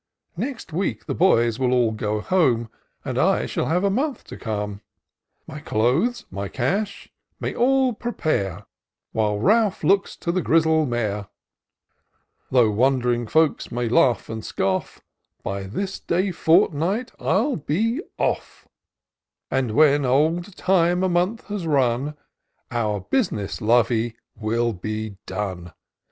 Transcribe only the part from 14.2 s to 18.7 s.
and scoff, By this day fortnight 111 be off;